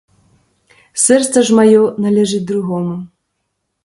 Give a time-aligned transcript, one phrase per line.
[1.01, 2.95] Сэрца ж маё належыць другому.